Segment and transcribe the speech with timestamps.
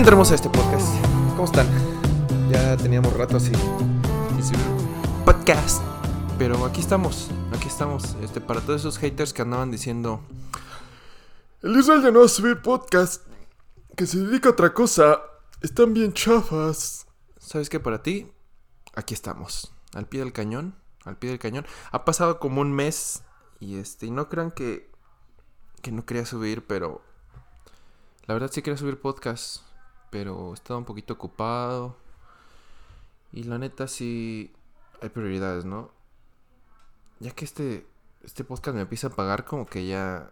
[0.00, 0.88] Entremos a este podcast.
[1.36, 1.66] ¿Cómo están?
[2.50, 3.52] Ya teníamos rato así.
[4.34, 4.60] sin subir
[5.24, 5.82] podcast.
[6.38, 7.28] Pero aquí estamos.
[7.70, 8.16] Estamos.
[8.20, 10.20] Este, para todos esos haters que andaban diciendo.
[11.62, 13.24] El Israel ya no va a subir podcast.
[13.96, 15.22] Que se dedica a otra cosa.
[15.62, 17.06] Están bien chafas.
[17.38, 17.78] ¿Sabes qué?
[17.78, 18.30] Para ti,
[18.96, 19.72] aquí estamos.
[19.94, 20.74] Al pie del cañón.
[21.04, 21.64] Al pie del cañón.
[21.92, 23.22] Ha pasado como un mes.
[23.60, 24.06] Y este.
[24.06, 24.90] Y no crean que.
[25.80, 27.02] Que no quería subir, pero.
[28.26, 29.62] La verdad sí quería subir podcast.
[30.10, 31.96] Pero estaba un poquito ocupado.
[33.32, 34.52] Y la neta sí.
[35.00, 35.99] Hay prioridades, ¿no?
[37.20, 37.86] Ya que este.
[38.22, 40.30] Este podcast me empieza a pagar, como que ya.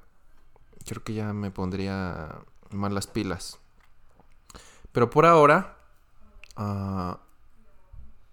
[0.87, 3.59] Creo que ya me pondría más las pilas.
[4.93, 5.79] Pero por ahora.
[6.57, 7.21] ah,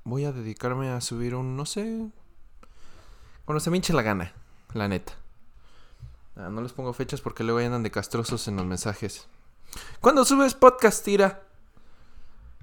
[0.03, 1.55] voy a dedicarme a subir un.
[1.55, 2.09] No sé.
[3.45, 4.33] Cuando se me hinche la gana.
[4.73, 5.13] La neta.
[6.35, 9.27] Ah, no les pongo fechas porque luego andan de castrosos en los mensajes.
[10.01, 11.43] ¿Cuándo subes podcast, Tira?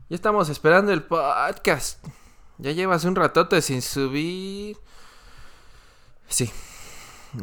[0.08, 2.04] Ya estamos esperando el podcast.
[2.58, 4.76] Ya llevas un ratote sin subir.
[6.32, 6.50] Sí.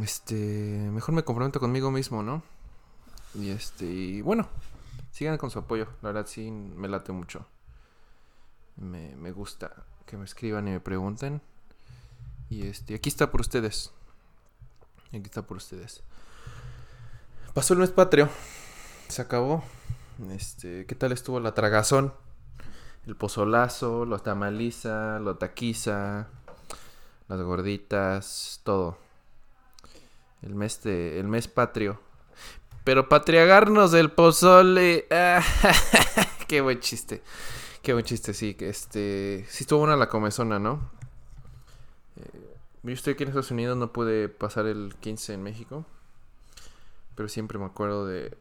[0.02, 0.34] Este.
[0.36, 2.42] Mejor me comprometo conmigo mismo, ¿no?
[3.36, 3.86] Y este.
[3.86, 4.50] Y bueno.
[5.12, 5.88] Sigan con su apoyo.
[6.02, 7.46] La verdad sí me late mucho.
[8.78, 9.72] Me, me gusta
[10.08, 11.40] que me escriban y me pregunten.
[12.50, 12.96] Y este.
[12.96, 13.92] Aquí está por ustedes.
[15.09, 16.02] Aquí está por ustedes.
[17.53, 18.28] Pasó el mes patrio.
[19.08, 19.64] Se acabó.
[20.31, 20.88] Este.
[20.88, 22.12] ¿Qué tal estuvo la tragazón?
[23.06, 26.28] El pozolazo, los tamaliza, lo taquiza,
[27.30, 28.97] las gorditas, todo.
[30.41, 31.99] El mes de, el mes patrio.
[32.83, 35.06] Pero patriagarnos del pozole.
[35.12, 35.44] ah,
[36.47, 37.22] qué buen chiste.
[37.84, 38.57] Qué buen chiste, sí.
[38.59, 40.89] Este, sí estuvo buena la comezona, ¿no?
[42.18, 45.85] Eh, yo estoy aquí en Estados Unidos, no pude pasar el 15 en México.
[47.16, 48.35] Pero siempre me acuerdo de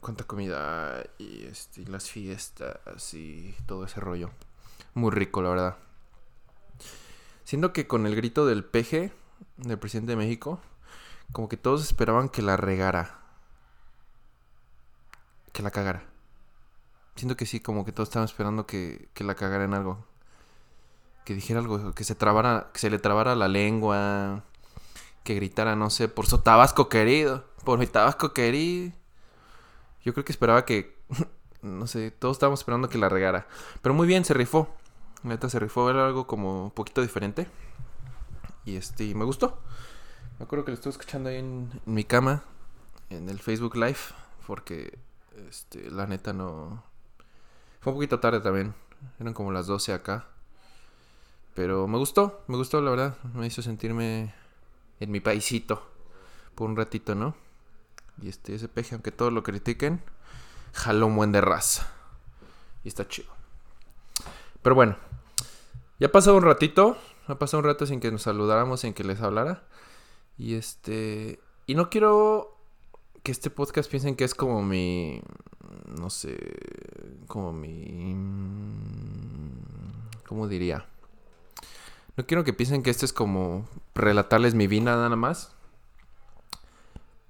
[0.00, 4.30] cuánta comida y, este, y las fiestas y todo ese rollo.
[4.94, 5.76] Muy rico, la verdad.
[7.46, 9.12] Siento que con el grito del peje
[9.56, 10.58] del presidente de México,
[11.30, 13.20] como que todos esperaban que la regara.
[15.52, 16.02] Que la cagara.
[17.14, 20.04] Siento que sí, como que todos estaban esperando que, que la cagara en algo.
[21.24, 24.42] Que dijera algo, que se trabara, que se le trabara la lengua.
[25.22, 27.44] Que gritara, no sé, por su tabasco querido.
[27.64, 28.92] Por mi tabasco querido.
[30.04, 30.96] Yo creo que esperaba que.
[31.62, 33.48] No sé, todos estábamos esperando que la regara.
[33.82, 34.68] Pero muy bien, se rifó.
[35.22, 37.48] Neta se rifó, era algo como un poquito diferente.
[38.64, 39.58] Y este, me gustó.
[40.38, 42.44] Me acuerdo que lo estuve escuchando ahí en, en mi cama,
[43.10, 43.98] en el Facebook Live,
[44.46, 44.98] porque
[45.48, 46.82] este, la neta no.
[47.80, 48.74] Fue un poquito tarde también.
[49.18, 50.26] Eran como las 12 acá.
[51.54, 53.16] Pero me gustó, me gustó la verdad.
[53.34, 54.34] Me hizo sentirme
[55.00, 55.82] en mi paisito
[56.54, 57.34] por un ratito, ¿no?
[58.20, 60.02] Y este, ese peje, aunque todos lo critiquen,
[60.72, 61.88] jaló un buen de raza.
[62.84, 63.35] Y está chido.
[64.66, 64.96] Pero bueno,
[66.00, 66.96] ya ha pasado un ratito.
[67.28, 69.62] Ha pasado un rato sin que nos saludáramos, sin que les hablara.
[70.36, 71.38] Y este.
[71.66, 72.58] Y no quiero
[73.22, 75.22] que este podcast piensen que es como mi.
[75.96, 76.36] No sé.
[77.28, 78.16] Como mi.
[80.26, 80.84] ¿Cómo diría?
[82.16, 85.54] No quiero que piensen que esto es como relatarles mi vida nada más.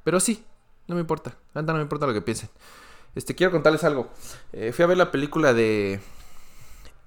[0.04, 0.42] Pero sí,
[0.88, 1.36] no me importa.
[1.52, 2.48] La neta no me importa lo que piensen.
[3.14, 4.08] Este, quiero contarles algo.
[4.54, 6.00] Eh, fui a ver la película de.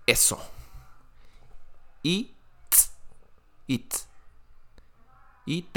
[0.10, 0.40] Eso.
[2.02, 2.34] Y.
[3.68, 3.94] It.
[5.46, 5.68] Y.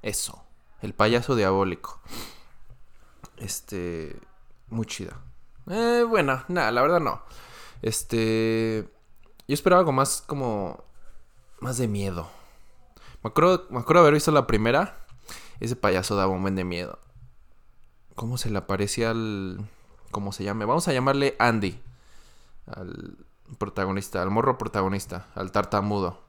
[0.00, 0.44] Eso.
[0.80, 2.00] El payaso diabólico.
[3.38, 4.16] Este.
[4.68, 5.20] Muy chida.
[5.68, 7.20] Eh, bueno, nada, la verdad no.
[7.82, 8.88] Este.
[9.48, 10.84] Yo esperaba algo más como.
[11.58, 12.30] Más de miedo.
[13.24, 15.04] Me acuerdo, me acuerdo haber visto la primera.
[15.58, 17.00] Ese payaso daba un buen de miedo.
[18.14, 19.68] ¿Cómo se le aparecía al.
[20.12, 20.64] ¿Cómo se llame?
[20.64, 21.82] Vamos a llamarle Andy.
[22.66, 23.16] Al
[23.58, 26.20] protagonista, al morro protagonista, al tartamudo.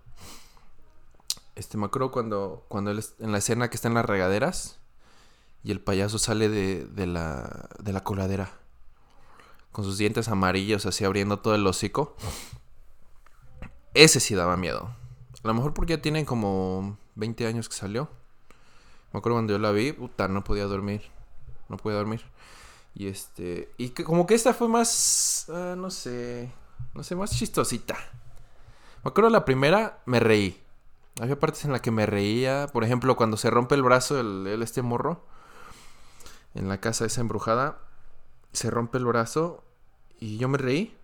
[1.56, 4.80] Este, me acuerdo cuando, cuando él, en la escena que está en las regaderas
[5.63, 8.51] y el payaso sale de, de, la, de la coladera
[9.78, 12.16] con sus dientes amarillos así abriendo todo el hocico.
[13.94, 14.90] Ese sí daba miedo.
[15.44, 18.10] A lo mejor porque ya tienen como 20 años que salió.
[19.13, 21.04] Me acuerdo cuando yo la vi, puta, no podía dormir.
[21.69, 22.24] No podía dormir.
[22.98, 23.72] Y este.
[23.78, 25.46] Y como que esta fue más.
[25.50, 26.52] ah, no sé.
[26.96, 27.96] No sé, más chistosita.
[29.04, 30.60] Me acuerdo la primera, me reí.
[31.22, 32.68] Había partes en las que me reía.
[32.74, 35.24] Por ejemplo, cuando se rompe el brazo el, el este morro.
[36.56, 37.78] En la casa esa embrujada.
[38.52, 39.64] Se rompe el brazo.
[40.20, 40.98] Y yo me reí.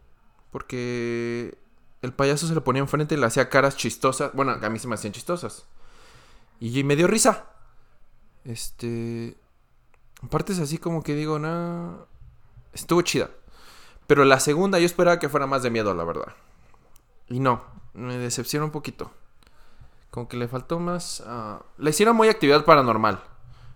[0.51, 1.55] Porque
[2.01, 4.31] el payaso se le ponía enfrente y le hacía caras chistosas.
[4.33, 5.67] Bueno, a mí se me hacían chistosas.
[6.59, 7.45] Y me dio risa.
[8.45, 9.37] Este.
[10.29, 12.07] Partes así como que digo, no.
[12.73, 13.29] Estuvo chida.
[14.07, 16.33] Pero la segunda yo esperaba que fuera más de miedo, la verdad.
[17.29, 19.11] Y no, me decepciona un poquito.
[20.11, 21.21] Como que le faltó más...
[21.21, 21.63] Uh...
[21.77, 23.23] Le hicieron muy actividad paranormal.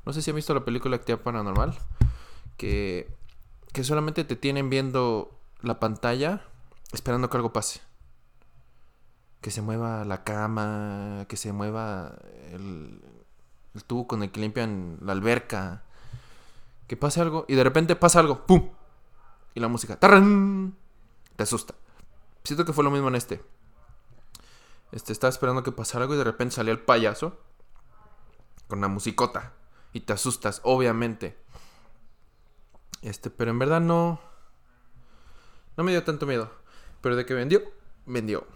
[0.06, 1.78] No sé si han visto la película Actividad Paranormal.
[2.56, 3.14] Que,
[3.74, 6.44] que solamente te tienen viendo la pantalla
[6.94, 7.82] esperando que algo pase.
[9.42, 12.16] Que se mueva la cama, que se mueva
[12.52, 13.02] el,
[13.76, 15.84] el tubo con el que limpian la alberca.
[16.88, 18.46] Que pase algo y de repente pasa algo.
[18.46, 18.72] ¡Pum!
[19.54, 20.00] Y la música.
[20.00, 20.76] ¡Tarán!
[21.36, 21.76] Te asusta.
[22.44, 23.44] Siento que fue lo mismo en este.
[24.92, 27.38] Este, estaba esperando que pasara algo y de repente salía el payaso
[28.68, 29.54] con la musicota.
[29.94, 31.38] Y te asustas, obviamente.
[33.02, 34.20] Este, pero en verdad no.
[35.76, 36.50] No me dio tanto miedo.
[37.02, 37.62] Pero de que vendió,
[38.06, 38.48] vendió.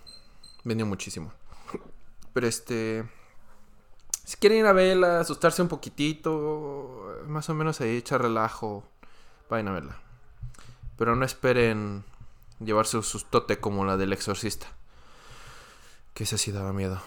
[0.64, 1.34] Vendió muchísimo.
[2.34, 3.10] Pero este.
[4.24, 8.84] Si quieren ir a verla, asustarse un poquitito, más o menos ahí, echar relajo,
[9.50, 10.00] vayan a verla.
[10.98, 12.04] Pero no esperen
[12.60, 14.68] llevarse un sustote como la del exorcista.
[16.14, 17.02] Que ese sí daba miedo.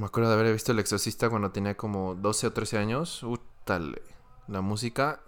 [0.00, 3.22] Me acuerdo de haber visto El Exorcista cuando tenía como 12 o 13 años.
[3.22, 4.00] Útale.
[4.48, 5.20] La música.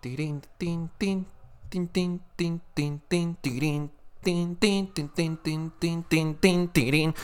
[0.00, 1.24] Tirin, tin, tin,
[1.68, 3.92] tin, tin, tin, tin, tin, tirin,
[4.24, 7.14] tin, tin, tin, tin, tin, tin, tin, tirin.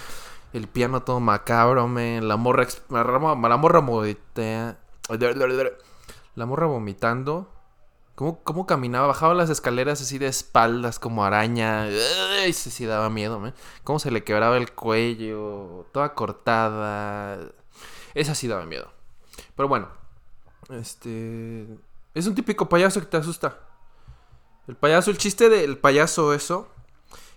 [0.53, 2.21] El piano todo macabro, me.
[2.21, 2.67] La morra.
[2.89, 4.79] La morra vomitea.
[6.35, 7.53] La morra vomitando.
[8.15, 9.07] ¿Cómo, ¿Cómo, caminaba?
[9.07, 11.85] Bajaba las escaleras así de espaldas, como araña.
[11.85, 13.53] Ay, se sí daba miedo, ¿me?
[13.85, 17.39] Cómo se le quebraba el cuello, toda cortada.
[18.15, 18.91] Esa sí daba miedo.
[19.55, 19.89] Pero bueno,
[20.71, 21.67] este.
[22.15, 23.61] Es un típico payaso que te asusta.
[24.67, 26.69] El payaso, el chiste del payaso, eso,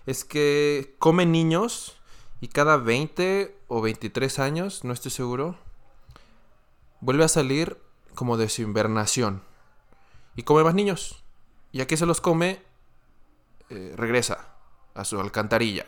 [0.06, 1.96] es que come niños
[2.42, 5.54] y cada 20 o 23 años, no estoy seguro,
[7.00, 7.78] vuelve a salir
[8.16, 9.42] como de su invernación
[10.34, 11.22] y come más niños.
[11.70, 12.60] Y a que se los come,
[13.70, 14.48] eh, regresa
[14.92, 15.86] a su alcantarilla.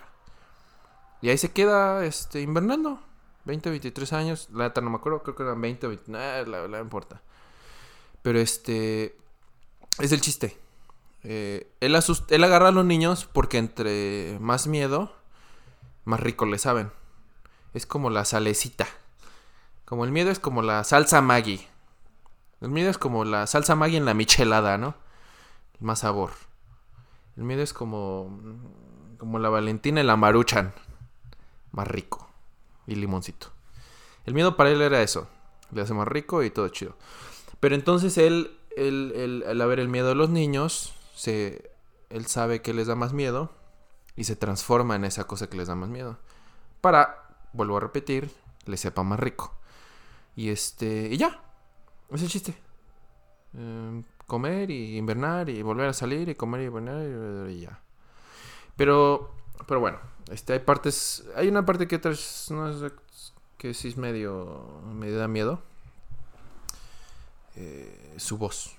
[1.20, 3.00] Y ahí se queda este, invernando.
[3.46, 4.48] 20, 23 años.
[4.52, 6.12] La neta no me acuerdo, creo que eran 20 o 20.
[6.12, 7.20] la, la importa.
[8.22, 9.16] Pero este.
[9.98, 10.56] Es el chiste.
[11.24, 11.98] Eh, él,
[12.28, 15.12] él agarra a los niños porque entre más miedo,
[16.04, 16.90] más rico le saben.
[17.72, 18.86] Es como la salecita.
[19.84, 21.66] Como el miedo es como la salsa Maggie.
[22.60, 24.94] El miedo es como la salsa Maggi en la michelada, ¿no?
[25.80, 26.30] Más sabor.
[27.36, 28.38] El miedo es como
[29.18, 30.72] como la Valentina y la Maruchan.
[31.72, 32.28] Más rico.
[32.86, 33.48] Y limoncito.
[34.26, 35.28] El miedo para él era eso.
[35.72, 36.96] Le hace más rico y todo chido.
[37.60, 41.70] Pero entonces él, él, al haber el miedo de los niños, se,
[42.10, 43.50] él sabe que les da más miedo
[44.16, 46.19] y se transforma en esa cosa que les da más miedo.
[46.81, 48.31] Para, vuelvo a repetir,
[48.66, 49.55] le sepa más rico.
[50.37, 51.40] Y este, y ya,
[52.11, 52.55] es el chiste.
[53.55, 57.81] Em, comer y invernar y volver a salir y comer y invernar y, ya.
[58.76, 59.32] Pero,
[59.66, 59.99] pero bueno,
[60.31, 62.00] este, hay partes, hay una parte que
[62.50, 62.90] no
[63.58, 65.62] que sí es medio, me da miedo.
[67.56, 68.77] Eh, su voz.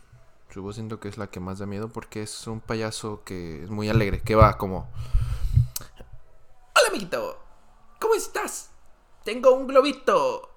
[0.49, 3.63] Su voz siento que es la que más da miedo porque es un payaso que
[3.63, 4.87] es muy alegre, que va como...
[6.95, 7.37] Amiguito,
[7.99, 8.69] ¿cómo estás?
[9.25, 10.49] Tengo un globito.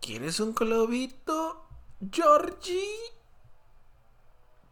[0.00, 1.66] ¿Quieres un globito,
[2.12, 2.94] Georgie?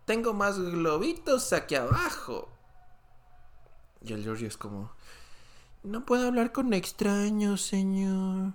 [0.05, 2.53] Tengo más globitos aquí abajo.
[4.01, 4.93] Y el Georgie es como...
[5.83, 8.53] No puedo hablar con extraños, señor.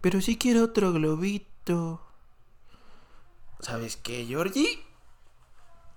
[0.00, 2.00] Pero sí quiero otro globito.
[3.58, 4.86] ¿Sabes qué, Georgie?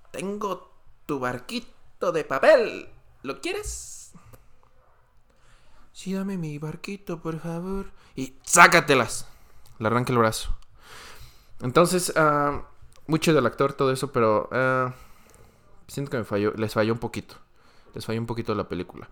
[0.09, 0.73] Tengo
[1.05, 2.89] tu barquito de papel.
[3.21, 3.96] ¿Lo quieres?
[5.97, 7.87] Sí, dame mi barquito, por favor.
[8.15, 9.25] Y sácatelas
[9.79, 10.55] le arranca el brazo.
[11.59, 12.61] Entonces, uh,
[13.07, 14.93] mucho del actor, todo eso, pero uh,
[15.87, 17.37] siento que me falló, les falló un poquito.
[17.95, 19.09] Les falló un poquito la película.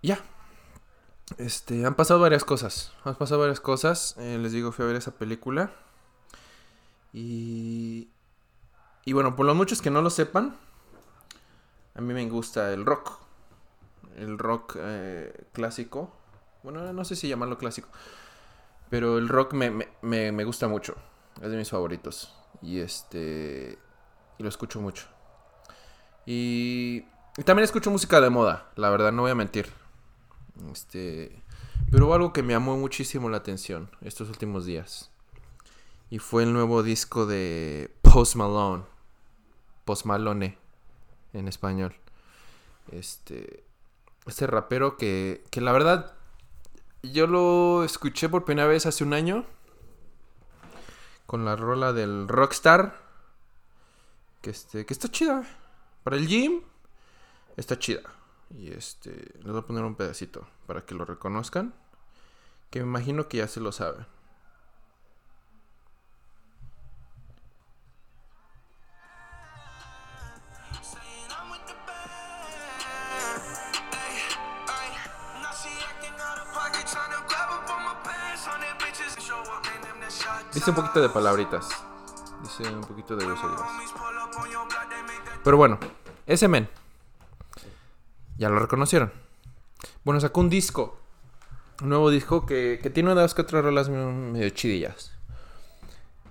[0.00, 0.20] Ya.
[1.38, 2.92] Este, han pasado varias cosas.
[3.02, 4.14] Han pasado varias cosas.
[4.18, 5.72] Eh, les digo, fui a ver esa película.
[7.12, 8.10] Y.
[9.04, 10.56] Y bueno, por los muchos que no lo sepan,
[11.96, 13.25] a mí me gusta el rock.
[14.16, 16.10] El rock eh, clásico.
[16.62, 17.88] Bueno, no sé si llamarlo clásico.
[18.88, 20.96] Pero el rock me, gusta mucho.
[21.42, 22.34] Es de mis favoritos.
[22.62, 23.78] Y este.
[24.38, 25.06] Y lo escucho mucho.
[26.24, 27.04] Y,
[27.36, 29.68] y, también escucho música de moda, la verdad, no voy a mentir.
[30.72, 31.42] Este.
[31.90, 35.10] Pero hubo algo que me llamó muchísimo la atención estos últimos días.
[36.08, 38.84] Y fue el nuevo disco de Post Malone.
[39.84, 40.58] Post Malone
[41.32, 41.94] en español.
[42.90, 43.65] Este.
[44.26, 46.14] Este rapero que, que la verdad.
[47.02, 49.44] Yo lo escuché por primera vez hace un año.
[51.26, 52.98] Con la rola del Rockstar.
[54.42, 54.84] Que este.
[54.84, 55.44] Que está chida.
[56.02, 56.62] Para el gym.
[57.56, 58.02] Está chida.
[58.50, 59.10] Y este.
[59.10, 60.46] Les voy a poner un pedacito.
[60.66, 61.74] Para que lo reconozcan.
[62.70, 64.06] Que me imagino que ya se lo saben.
[80.66, 81.68] Dice un poquito de palabritas.
[82.42, 83.60] Dice un poquito de groserías.
[85.44, 85.78] Pero bueno,
[86.26, 86.68] ese men.
[88.36, 89.12] Ya lo reconocieron.
[90.02, 90.98] Bueno, sacó un disco.
[91.82, 95.12] Un nuevo disco que, que tiene unas que otras rolas medio chidillas.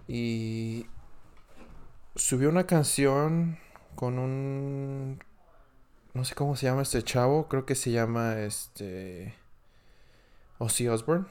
[0.05, 0.85] Y
[2.17, 3.57] subió una canción
[3.95, 5.23] con un...
[6.13, 7.47] No sé cómo se llama este chavo.
[7.47, 9.33] Creo que se llama este...
[10.57, 11.25] Ozzy Osbourne.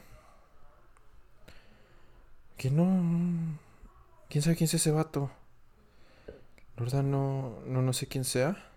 [2.56, 3.58] Que no...
[4.28, 5.30] ¿Quién sabe quién es ese vato?
[6.76, 8.70] La verdad no, no, no sé quién sea.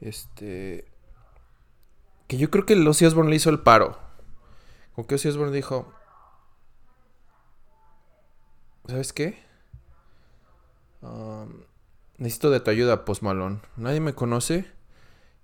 [0.00, 0.86] Este...
[2.26, 3.98] Que yo creo que el Ozzy le hizo el paro.
[4.94, 5.92] Como que Ozzy Osbourne dijo...
[8.86, 9.38] ¿Sabes qué?
[11.02, 11.62] Um,
[12.16, 13.60] necesito de tu ayuda, Post Malone.
[13.76, 14.70] Nadie me conoce.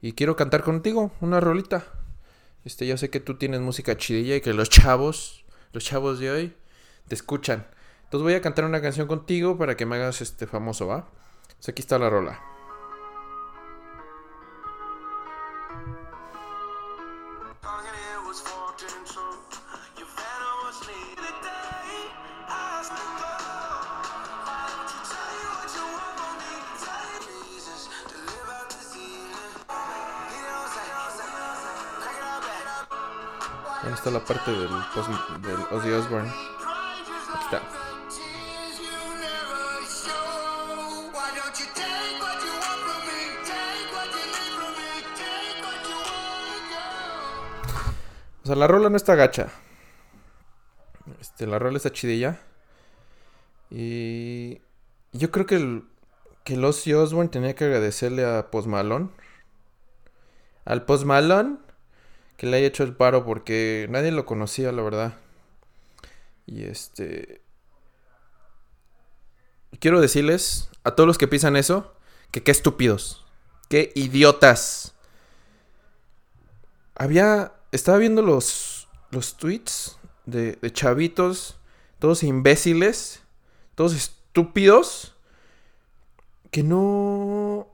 [0.00, 1.86] Y quiero cantar contigo una rolita.
[2.64, 6.30] Este, yo sé que tú tienes música chidilla y que los chavos, los chavos de
[6.30, 6.56] hoy,
[7.08, 7.66] te escuchan.
[8.04, 11.06] Entonces voy a cantar una canción contigo para que me hagas este famoso, ¿va?
[11.48, 12.40] Entonces aquí está la rola.
[33.82, 35.10] Ahí está la parte del, Post-
[35.42, 36.32] del Ozzy Osbourne.
[48.42, 49.48] O sea, la rola no está gacha.
[51.20, 52.40] Este, la rola está chidilla.
[53.70, 54.60] Y
[55.12, 55.84] yo creo que el,
[56.44, 56.92] que el Ozzy
[57.30, 59.08] tenía que agradecerle a Post Malone.
[60.66, 61.56] Al Post Malone
[62.36, 65.14] que le haya hecho el paro porque nadie lo conocía, la verdad.
[66.46, 67.42] Y este...
[69.80, 71.94] Quiero decirles a todos los que piensan eso,
[72.30, 73.26] que qué estúpidos,
[73.68, 74.94] qué idiotas.
[76.94, 77.54] Había...
[77.72, 81.56] Estaba viendo los, los tweets de, de chavitos,
[81.98, 83.22] todos imbéciles,
[83.74, 85.16] todos estúpidos,
[86.50, 87.68] que no...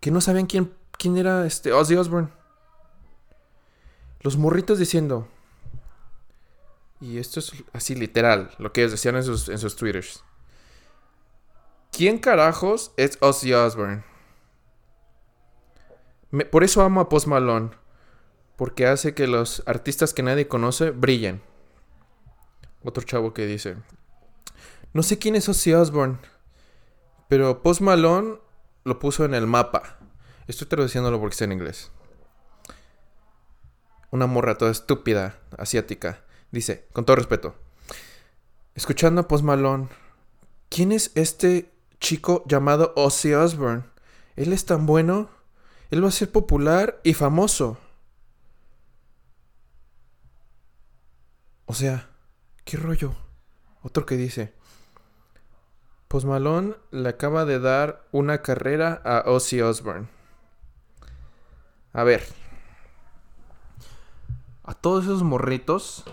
[0.00, 2.28] que no sabían quién, quién era este Ozzy Osbourne.
[4.20, 5.28] Los morritos diciendo...
[7.00, 10.24] Y esto es así literal, lo que ellos decían en sus, en sus twitters.
[11.92, 14.04] ¿Quién carajos es Ozzy Osbourne?
[16.50, 17.70] Por eso amo a Post Malone.
[18.56, 21.42] Porque hace que los artistas que nadie conoce brillen.
[22.82, 23.76] Otro chavo que dice.
[24.92, 26.18] No sé quién es Ozzy Osbourne.
[27.28, 28.38] Pero Post Malone
[28.84, 29.98] lo puso en el mapa.
[30.46, 31.90] Estoy traduciéndolo porque está en inglés.
[34.10, 36.25] Una morra toda estúpida, asiática.
[36.50, 37.54] Dice, con todo respeto.
[38.74, 39.88] Escuchando a Post Malone.
[40.68, 43.84] ¿Quién es este chico llamado Ozzy Osbourne?
[44.36, 45.30] Él es tan bueno.
[45.90, 47.78] Él va a ser popular y famoso.
[51.66, 52.08] O sea,
[52.64, 53.14] ¿qué rollo?
[53.82, 54.52] Otro que dice.
[56.08, 60.08] Post Malone le acaba de dar una carrera a Ozzy Osbourne.
[61.92, 62.24] A ver.
[64.62, 66.04] A todos esos morritos,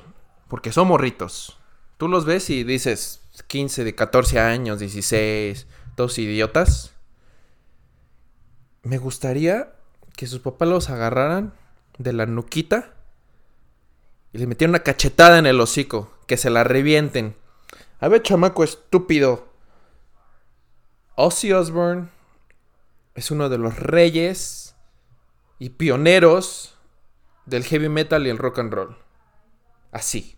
[0.53, 1.57] porque son morritos.
[1.98, 6.93] Tú los ves y dices 15, de 14 años, 16, todos idiotas.
[8.83, 9.74] Me gustaría
[10.15, 11.55] que sus papás los agarraran
[11.98, 12.93] de la nuquita
[14.31, 17.36] y le metieran una cachetada en el hocico, que se la revienten.
[18.00, 19.51] A ver, chamaco estúpido.
[21.15, 22.10] Ozzy Osbourne
[23.15, 24.75] es uno de los reyes
[25.57, 26.77] y pioneros
[27.48, 28.98] del heavy metal y el rock and roll.
[29.91, 30.38] Así.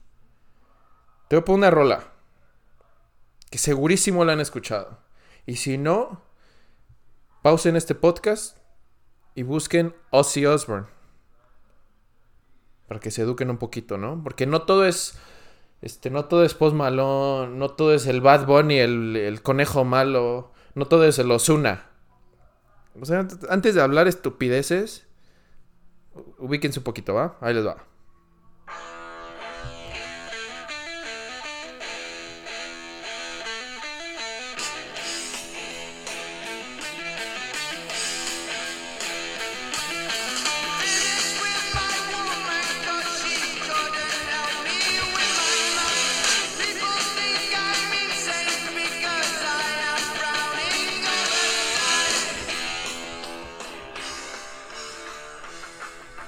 [1.27, 2.11] Te voy a poner una rola.
[3.49, 4.99] Que segurísimo la han escuchado.
[5.45, 6.21] Y si no,
[7.41, 8.57] pausen este podcast
[9.33, 10.87] y busquen Ozzy Osbourne.
[12.87, 14.21] para que se eduquen un poquito, ¿no?
[14.23, 15.17] Porque no todo es,
[15.81, 20.51] este, no todo es Post no todo es el Bad Bunny, el, el conejo malo,
[20.75, 21.89] no todo es el Ozuna.
[22.99, 25.07] O sea, antes de hablar estupideces,
[26.37, 27.37] ubíquense un poquito, ¿va?
[27.41, 27.83] Ahí les va.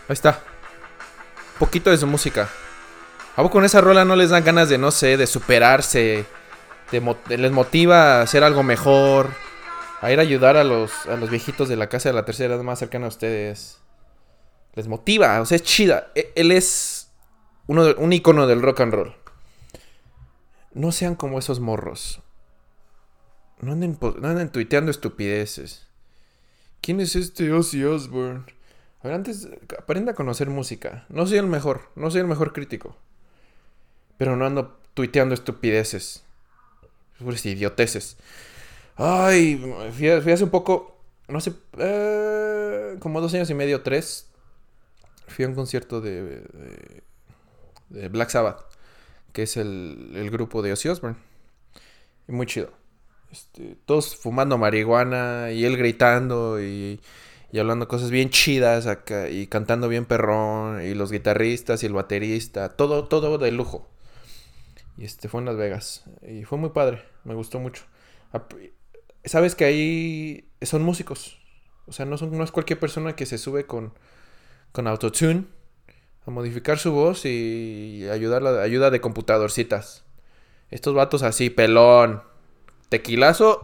[0.08, 0.42] Ahí está.
[1.60, 2.50] Poquito de su música.
[3.34, 6.26] ¿A poco con esa rola no les dan ganas de, no sé, de superarse?
[6.92, 9.30] Les motiva a hacer algo mejor.
[10.02, 12.54] A ir a ayudar a los, a los viejitos de la casa de la tercera
[12.56, 13.80] edad más cercana a ustedes.
[14.76, 16.12] Les motiva, o sea, es chida.
[16.14, 17.10] E- Él es
[17.66, 19.16] uno de- un icono del rock and roll.
[20.74, 22.22] No sean como esos morros.
[23.60, 25.88] No anden, no anden tuiteando estupideces.
[26.82, 28.44] ¿Quién es este Ozzy Osbourne?
[29.02, 31.06] A ver, antes, aprenda a conocer música.
[31.10, 32.96] No soy el mejor, no soy el mejor crítico.
[34.18, 36.24] Pero no ando tuiteando estupideces.
[37.20, 38.18] Puras idioteces.
[38.96, 39.64] Ay,
[39.96, 44.28] fui, hace un poco, no sé, eh, como dos años y medio, tres.
[45.28, 47.04] Fui a un concierto de, de,
[47.90, 48.62] de Black Sabbath,
[49.34, 51.18] que es el, el grupo de Ozzy Osbourne.
[52.28, 52.72] Y muy chido.
[53.32, 57.00] Este, todos fumando marihuana y él gritando y,
[57.52, 58.88] y hablando cosas bien chidas
[59.32, 63.90] y cantando bien perrón y los guitarristas y el baterista, todo todo de lujo.
[64.98, 67.84] Y este fue en Las Vegas y fue muy padre, me gustó mucho.
[69.24, 71.38] Sabes que ahí son músicos.
[71.86, 73.94] O sea, no son no es cualquier persona que se sube con
[74.72, 75.46] con autotune
[76.26, 80.04] a modificar su voz y ayudar la ayuda de computadorcitas.
[80.70, 82.22] Estos vatos así pelón,
[82.90, 83.64] tequilazo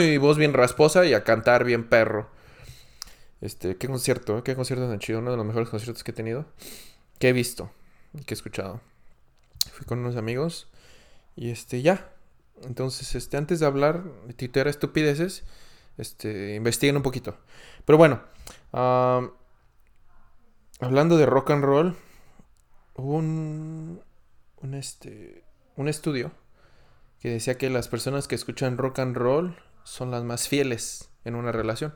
[0.00, 2.28] y voz bien rasposa y a cantar bien perro.
[3.40, 4.42] Este, qué concierto, ¿eh?
[4.44, 6.46] qué concierto tan chido, uno de los mejores conciertos que he tenido,
[7.18, 7.70] que he visto,
[8.26, 8.80] que he escuchado.
[9.72, 10.68] Fui con unos amigos
[11.36, 12.12] y este, ya.
[12.62, 15.44] Entonces, este, antes de hablar de titular estupideces,
[15.96, 17.38] este, investiguen un poquito.
[17.86, 18.22] Pero bueno,
[20.80, 21.96] hablando de rock and roll,
[22.94, 24.02] hubo un,
[24.58, 25.44] un, este,
[25.76, 26.32] un estudio
[27.20, 31.34] que decía que las personas que escuchan rock and roll son las más fieles en
[31.34, 31.94] una relación.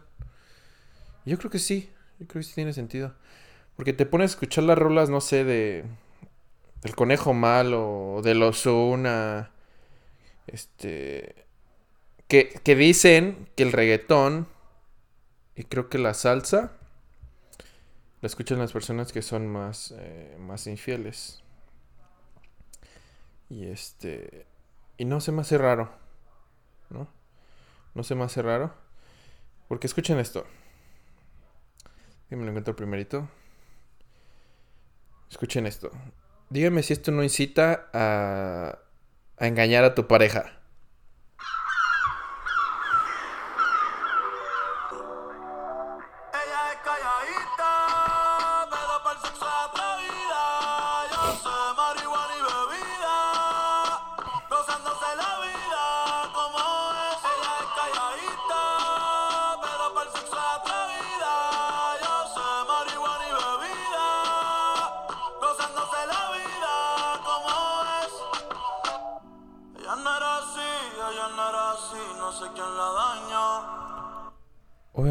[1.25, 3.15] Yo creo que sí, yo creo que sí tiene sentido.
[3.77, 5.85] Porque te pones a escuchar las rolas, no sé, de
[6.83, 9.51] del conejo malo, de los una
[10.47, 11.47] este
[12.29, 14.49] que, que dicen que el reggaetón
[15.57, 16.73] y creo que la salsa
[18.21, 21.43] la escuchan las personas que son más eh, más infieles.
[23.49, 24.47] Y este
[24.99, 25.91] y no se me hace raro,
[26.91, 27.09] ¿no?
[27.95, 28.75] No se me hace raro.
[29.69, 30.47] Porque escuchen esto.
[32.29, 33.29] Que me lo encuentro primerito.
[35.31, 35.91] Escuchen esto.
[36.49, 38.79] Dígame si esto no incita a,
[39.37, 40.61] a engañar a tu pareja.
[46.33, 47.84] Ella es calladita,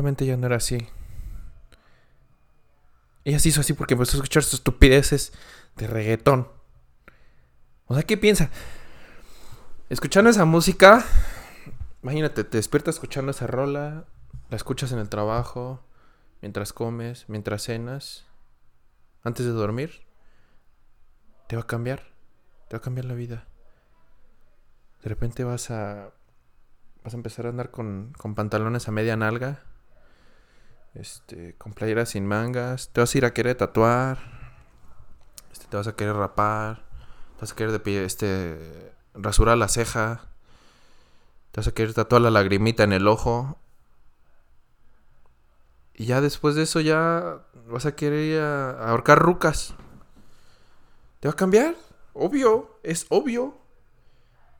[0.04, 0.86] Obviamente ya no era así.
[3.24, 5.32] Ella se hizo así porque empezó a escuchar sus estupideces
[5.78, 6.50] de reggaetón.
[7.86, 8.50] O sea, ¿qué piensa?
[9.88, 11.06] Escuchando esa música,
[12.02, 14.04] imagínate, te despiertas escuchando esa rola,
[14.50, 15.80] la escuchas en el trabajo,
[16.42, 18.26] mientras comes, mientras cenas,
[19.24, 20.06] antes de dormir.
[21.48, 22.12] Te va a cambiar,
[22.68, 23.48] te va a cambiar la vida.
[25.02, 26.12] De repente vas a
[27.06, 29.63] vas a empezar a andar con, con pantalones a media nalga.
[30.93, 32.89] Este, con playeras sin mangas.
[32.89, 34.19] Te vas a ir a querer tatuar.
[35.51, 36.86] Este, te vas a querer rapar.
[37.36, 40.29] Te vas a querer este, rasurar la ceja.
[41.51, 43.58] Te vas a querer tatuar la lagrimita en el ojo.
[45.95, 49.75] Y ya después de eso ya vas a querer ir a, a ahorcar rucas.
[51.19, 51.75] ¿Te va a cambiar?
[52.13, 53.58] Obvio, es obvio.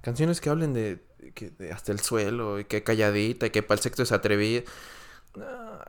[0.02, 3.78] Canciones que hablen de, que de hasta el suelo, y que calladita, y que para
[3.78, 4.64] el sexo es atrevida.
[5.36, 5.80] No,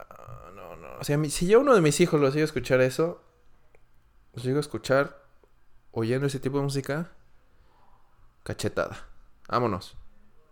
[0.55, 0.99] no, no.
[0.99, 3.23] O sea, si yo a uno de mis hijos lo hacía escuchar eso,
[4.33, 5.23] los llego a escuchar
[5.93, 7.13] oyendo ese tipo de música,
[8.43, 9.07] cachetada.
[9.49, 9.97] Vámonos.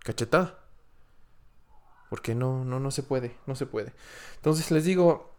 [0.00, 0.58] Cachetada.
[2.10, 3.92] Porque no, no, no se puede, no se puede.
[4.36, 5.34] Entonces les digo,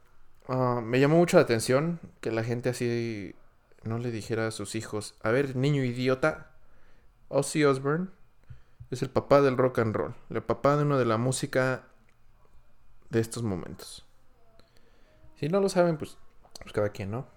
[0.47, 3.35] ah, me llamó mucho la atención que la gente así
[3.83, 6.51] no le dijera a sus hijos, a ver, niño idiota,
[7.27, 8.09] Ozzy Osbourne
[8.89, 11.83] es el papá del rock and roll, el papá de uno de la música
[13.13, 14.05] de estos momentos.
[15.39, 16.17] Si no lo saben, pues,
[16.59, 17.27] pues cada quien, ¿no?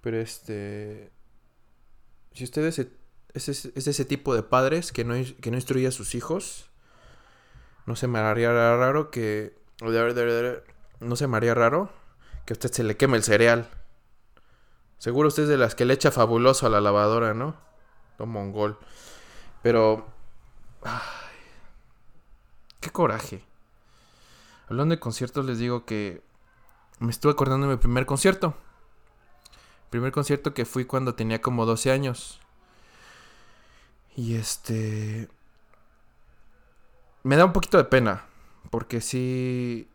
[0.00, 1.10] Pero este,
[2.32, 2.78] si es,
[3.34, 6.70] es ese tipo de padres que no, que no instruye a sus hijos,
[7.86, 9.58] no se me haría raro que.
[11.00, 11.90] No se me haría raro
[12.44, 13.68] que a usted se le queme el cereal.
[14.98, 17.56] Seguro usted es de las que le echa fabuloso a la lavadora, ¿no?
[18.18, 18.78] Don mongol.
[19.62, 20.06] Pero.
[20.82, 21.00] Ay,
[22.80, 23.49] qué coraje.
[24.70, 26.22] Hablando de conciertos, les digo que
[27.00, 28.54] me estuve acordando de mi primer concierto.
[29.90, 32.40] Primer concierto que fui cuando tenía como 12 años.
[34.14, 35.28] Y este
[37.24, 38.26] me da un poquito de pena.
[38.70, 39.88] Porque sí.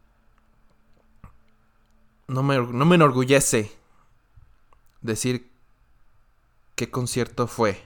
[2.27, 3.71] No me, no me enorgullece
[5.01, 5.49] decir
[6.75, 7.81] qué concierto fue.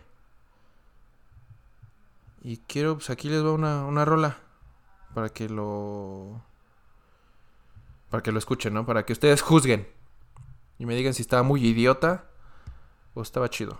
[2.41, 4.39] Y quiero, pues aquí les va una, una rola.
[5.13, 6.48] Para que lo.
[8.09, 8.85] Para que lo escuchen, ¿no?
[8.85, 9.87] Para que ustedes juzguen.
[10.77, 12.25] Y me digan si estaba muy idiota
[13.13, 13.79] o estaba chido.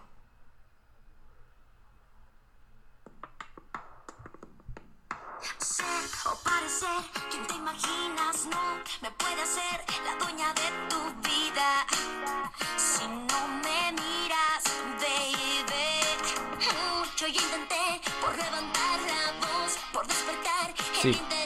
[21.01, 21.38] Ser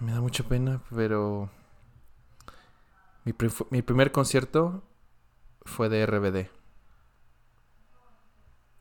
[0.00, 1.50] me da mucha pena, pero
[3.24, 3.34] mi,
[3.70, 4.82] mi primer concierto
[5.62, 6.50] fue de RBD.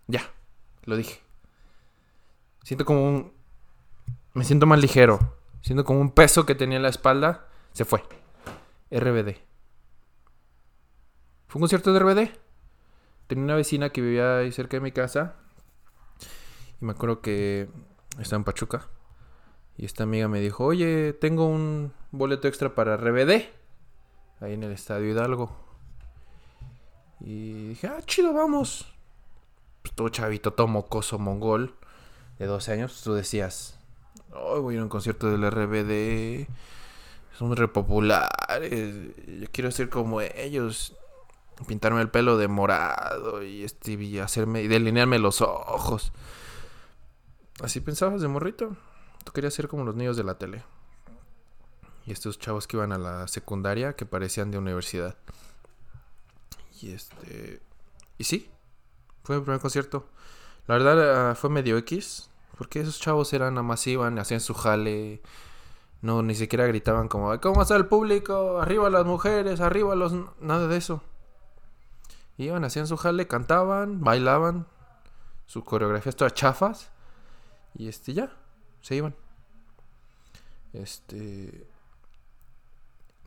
[0.07, 0.21] Ya,
[0.83, 1.21] lo dije.
[2.63, 3.33] Siento como un...
[4.33, 5.37] Me siento más ligero.
[5.61, 7.47] Siento como un peso que tenía en la espalda.
[7.73, 8.03] Se fue.
[8.91, 9.35] RBD.
[11.47, 12.31] Fue un concierto de RBD.
[13.27, 15.35] Tenía una vecina que vivía ahí cerca de mi casa.
[16.79, 17.69] Y me acuerdo que
[18.19, 18.87] estaba en Pachuca.
[19.77, 23.45] Y esta amiga me dijo, oye, tengo un boleto extra para RBD.
[24.39, 25.55] Ahí en el Estadio Hidalgo.
[27.19, 28.91] Y dije, ah, chido, vamos.
[29.83, 31.75] Pues todo chavito, todo mocoso, mongol.
[32.39, 33.79] De 12 años, tú decías,
[34.33, 36.47] oh, voy a ir a un concierto del RBD.
[37.37, 38.95] Son re populares.
[39.27, 40.95] Yo quiero ser como ellos.
[41.67, 46.11] Pintarme el pelo de morado y, este, y hacerme y delinearme los ojos.
[47.61, 48.77] ¿Así pensabas de morrito?
[49.23, 50.63] Tú querías ser como los niños de la tele.
[52.05, 55.17] Y estos chavos que iban a la secundaria que parecían de universidad.
[56.81, 57.61] Y este.
[58.17, 58.49] Y sí,
[59.23, 60.07] fue mi primer concierto.
[60.67, 62.29] La verdad ah, fue medio X.
[62.57, 65.21] Porque esos chavos eran nada más iban, hacían su jale.
[66.01, 68.59] No, ni siquiera gritaban como, ¿cómo está el público?
[68.59, 70.13] Arriba las mujeres, arriba los...
[70.39, 71.03] Nada de eso.
[72.37, 74.67] Iban, hacían su jale, cantaban, bailaban.
[75.45, 76.91] Sus coreografías todas chafas.
[77.75, 78.31] Y este ya,
[78.81, 79.15] se iban.
[80.73, 81.67] Este.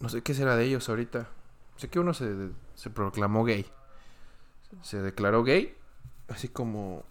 [0.01, 1.29] No sé qué será de ellos ahorita.
[1.77, 3.71] Sé que uno se, se proclamó gay.
[4.83, 5.77] Se declaró gay.
[6.29, 7.05] Así como.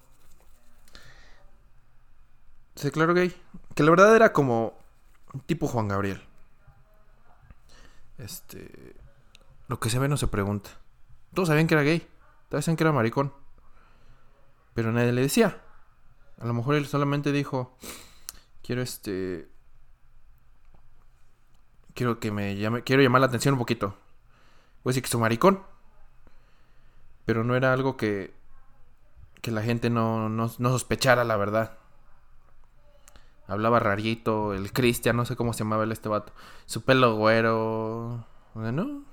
[2.75, 3.35] Se declaró gay.
[3.75, 4.77] Que la verdad era como.
[5.33, 6.21] Un tipo Juan Gabriel.
[8.17, 8.95] Este.
[9.67, 10.71] Lo que se ve no se pregunta.
[11.33, 12.07] Todos sabían que era gay.
[12.49, 13.33] Todos sabían que era maricón.
[14.73, 15.61] Pero nadie le decía.
[16.39, 17.77] A lo mejor él solamente dijo.
[18.69, 19.49] Quiero este.
[21.95, 22.83] Quiero que me llame.
[22.83, 23.95] Quiero llamar la atención un poquito.
[24.83, 25.63] Voy a decir que soy maricón.
[27.25, 28.31] Pero no era algo que.
[29.41, 31.79] Que la gente no, no, no sospechara, la verdad.
[33.47, 34.53] Hablaba rarito.
[34.53, 36.31] El Cristian, no sé cómo se llamaba el este vato.
[36.67, 38.27] Su pelo güero.
[38.53, 39.03] No.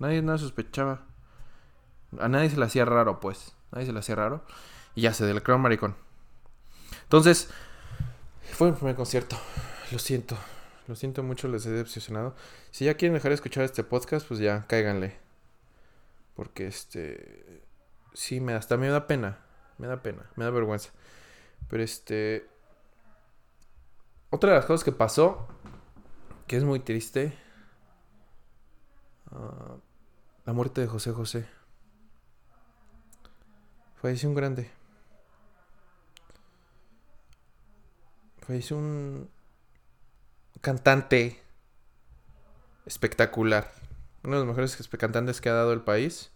[0.00, 1.02] Nadie nada sospechaba.
[2.18, 3.54] A nadie se le hacía raro, pues.
[3.70, 4.44] Nadie se le hacía raro.
[4.96, 5.94] Y ya se declaró maricón.
[7.04, 7.48] Entonces,
[8.58, 9.36] fue mi primer concierto.
[9.92, 10.36] Lo siento.
[10.88, 12.34] Lo siento mucho, les he decepcionado.
[12.72, 15.16] Si ya quieren dejar de escuchar este podcast, pues ya, cáiganle.
[16.34, 17.62] Porque este.
[18.14, 19.38] Sí, me, hasta me da pena.
[19.78, 20.28] Me da pena.
[20.34, 20.90] Me da vergüenza.
[21.68, 22.48] Pero este.
[24.30, 25.46] Otra de las cosas que pasó.
[26.48, 27.38] Que es muy triste.
[29.30, 29.76] ah,
[30.46, 31.46] la muerte de José José.
[34.02, 34.77] Falleció un grande.
[38.48, 39.28] Falleció un
[40.62, 41.38] cantante
[42.86, 43.70] espectacular.
[44.24, 46.30] Uno de los mejores cantantes que ha dado el país.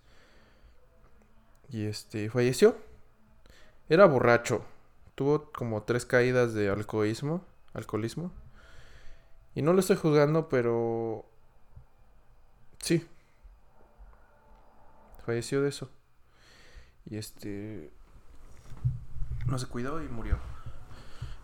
[1.71, 2.77] Y este, falleció.
[3.89, 4.63] Era borracho.
[5.15, 7.47] Tuvo como tres caídas de alcoholismo.
[7.73, 8.31] Alcoholismo.
[9.55, 11.25] Y no lo estoy juzgando, pero...
[12.81, 13.09] Sí.
[15.25, 15.91] Falleció de eso.
[17.07, 17.91] Y este...
[19.47, 20.39] No se cuidó y murió.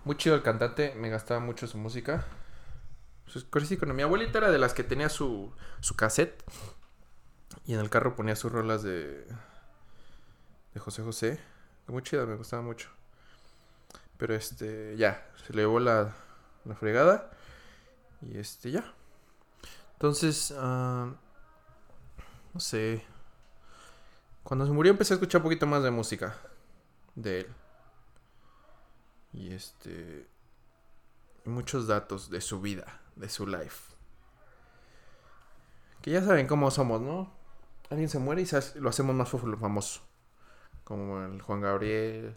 [0.08, 2.24] Muy chido el cantante, me gastaba mucho su música.
[3.30, 6.42] Pues, crecí con mi abuelita era de las que tenía su, su cassette.
[7.66, 9.26] Y en el carro ponía sus rolas de,
[10.72, 11.38] de José José.
[11.88, 12.88] Muy chida, me gustaba mucho.
[14.16, 16.14] Pero este, ya, se le llevó la,
[16.64, 17.30] la fregada.
[18.22, 18.90] Y este, ya.
[19.92, 21.12] Entonces, ah,
[22.54, 23.04] no sé.
[24.42, 26.34] Cuando se murió empecé a escuchar un poquito más de música
[27.14, 27.46] de él.
[29.32, 30.26] Y este.
[31.44, 33.94] Muchos datos de su vida, de su life.
[36.02, 37.32] Que ya saben cómo somos, ¿no?
[37.90, 38.46] Alguien se muere y
[38.80, 40.00] lo hacemos más famo- famoso.
[40.84, 42.36] Como el Juan Gabriel,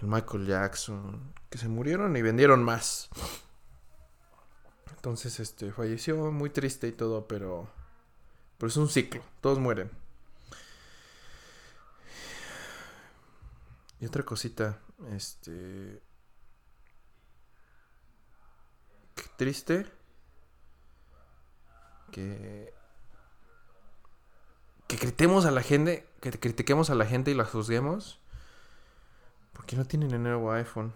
[0.00, 1.32] el Michael Jackson.
[1.48, 3.08] Que se murieron y vendieron más.
[4.94, 7.68] Entonces, este, falleció muy triste y todo, pero.
[8.58, 9.22] Pero es un ciclo.
[9.40, 9.90] Todos mueren.
[14.00, 16.02] Y otra cosita, este...
[19.14, 19.86] Qué triste
[22.10, 22.72] que...
[24.86, 28.20] Que critiquemos a la gente, que critiquemos a la gente y la juzguemos.
[29.52, 30.94] Porque no tienen el nuevo iPhone.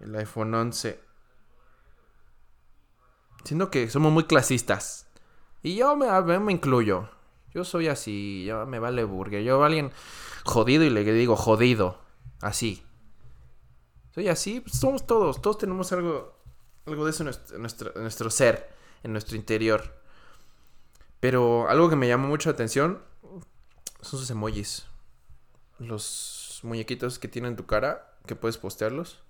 [0.00, 1.00] El iPhone 11.
[3.44, 5.06] Siendo que somos muy clasistas.
[5.62, 7.08] Y yo me, me, me incluyo.
[7.54, 9.42] Yo soy así, yo me vale burger.
[9.42, 9.92] Yo a alguien
[10.44, 12.00] jodido y le digo jodido.
[12.40, 12.82] Así.
[14.12, 15.40] Soy así, pues somos todos.
[15.40, 16.36] Todos tenemos algo,
[16.86, 18.68] algo de eso en nuestro, nuestro ser,
[19.04, 20.00] en nuestro interior.
[21.20, 23.00] Pero algo que me llamó mucho la atención
[24.00, 24.86] son sus emojis.
[25.78, 29.22] Los muñequitos que tienen tu cara, que puedes postearlos.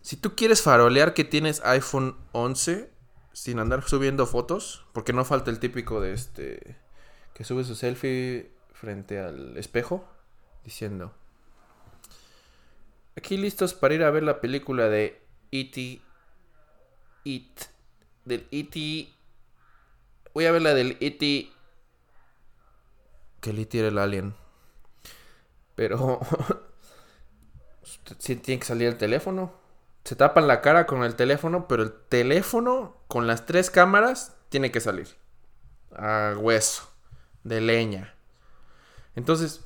[0.00, 2.95] Si tú quieres farolear que tienes iPhone 11
[3.36, 6.78] sin andar subiendo fotos, porque no falta el típico de este
[7.34, 10.08] que sube su selfie frente al espejo
[10.64, 11.12] diciendo
[13.14, 15.20] Aquí listos para ir a ver la película de
[15.52, 16.00] E.T.
[17.24, 17.60] It
[18.24, 19.08] del E.T.
[20.32, 21.50] Voy a ver la del E.T.
[23.40, 23.78] Que el E.T.
[23.78, 24.34] era el alien.
[25.74, 26.20] Pero
[28.18, 29.65] sí tiene que salir el teléfono
[30.06, 34.70] se tapan la cara con el teléfono, pero el teléfono con las tres cámaras tiene
[34.70, 35.08] que salir.
[35.96, 36.88] A hueso,
[37.42, 38.14] de leña.
[39.16, 39.64] Entonces,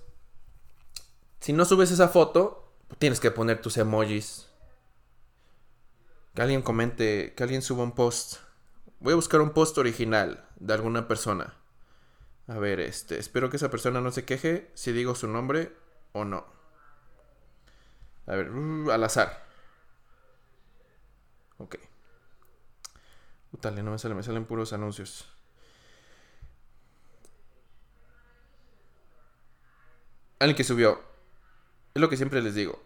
[1.41, 4.49] si no subes esa foto, tienes que poner tus emojis.
[6.35, 8.37] Que alguien comente, que alguien suba un post.
[9.01, 11.55] Voy a buscar un post original de alguna persona.
[12.47, 15.77] A ver, este, espero que esa persona no se queje si digo su nombre
[16.13, 16.47] o no.
[18.27, 19.50] A ver, uh, al azar.
[21.61, 21.77] Ok.
[23.53, 25.27] Utale, no me sale, me salen puros anuncios.
[30.39, 31.01] Alguien que subió.
[31.95, 32.83] Es lo que siempre les digo.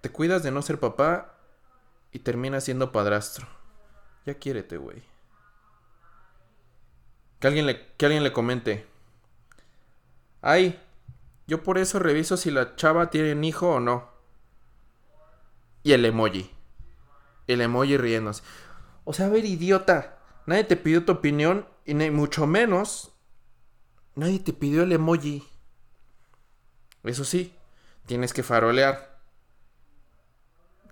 [0.00, 1.36] Te cuidas de no ser papá
[2.10, 3.46] y terminas siendo padrastro.
[4.26, 5.02] Ya quiérete, güey.
[7.38, 8.86] Que alguien le, que alguien le comente.
[10.42, 10.80] Ay,
[11.46, 14.10] yo por eso reviso si la chava tiene hijo o no.
[15.84, 16.50] Y el emoji
[17.52, 18.42] el emoji riéndose.
[19.04, 20.18] O sea, a ver, idiota.
[20.46, 23.12] Nadie te pidió tu opinión y ni mucho menos
[24.14, 25.46] nadie te pidió el emoji.
[27.04, 27.54] Eso sí,
[28.06, 29.18] tienes que farolear.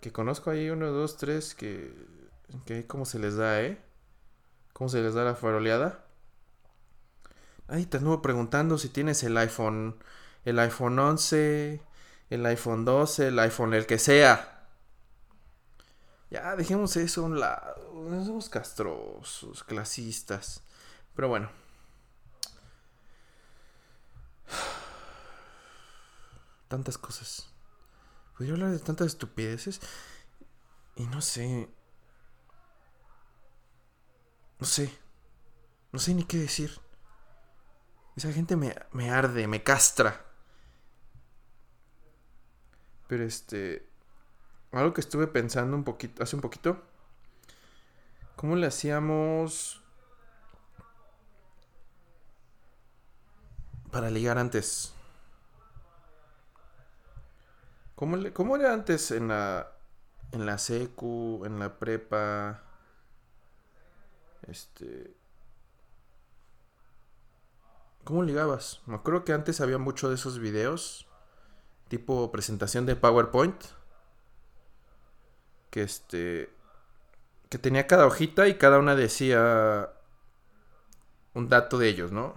[0.01, 1.93] Que conozco ahí uno, dos, tres que...
[2.65, 3.79] que ¿Cómo se les da, eh?
[4.73, 6.05] ¿Cómo se les da la faroleada?
[7.67, 9.97] Ay, te anduvo preguntando si tienes el iPhone...
[10.45, 11.83] El iPhone 11,
[12.31, 14.58] el iPhone 12, el iPhone el que sea.
[16.31, 17.93] Ya, dejemos eso a un lado.
[17.95, 20.63] No somos castrosos, clasistas.
[21.15, 21.51] Pero bueno.
[26.69, 27.49] Tantas cosas.
[28.37, 29.81] Podría hablar de tantas estupideces.
[30.97, 31.69] Y no sé.
[34.59, 34.93] No sé.
[35.93, 36.79] No sé ni qué decir.
[38.17, 40.27] Esa gente me, me arde, me castra.
[43.07, 43.88] Pero este
[44.73, 46.81] algo que estuve pensando un poquito, hace un poquito.
[48.37, 49.83] ¿Cómo le hacíamos
[53.91, 54.93] para ligar antes?
[57.95, 59.73] ¿Cómo, le- cómo era antes en la,
[60.33, 62.63] en la secu, en la prepa,
[64.49, 65.15] Este.
[68.05, 68.81] ¿Cómo ligabas?
[68.87, 71.07] Me acuerdo que antes había mucho de esos videos.
[71.89, 73.57] Tipo presentación de PowerPoint.
[75.79, 76.51] Que este.
[77.51, 79.91] Que tenía cada hojita y cada una decía.
[81.35, 82.35] Un dato de ellos, ¿no?